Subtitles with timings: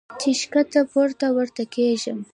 [0.21, 2.19] چې ښکته پورته ورته کېږم-